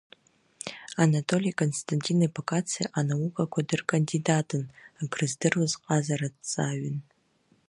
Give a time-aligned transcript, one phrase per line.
[1.03, 4.63] Анатоли Константин-иԥа Кациа анаукақәа дыркандидатын,
[5.01, 6.97] акрыздыруаз ҟазараҭҵааҩын.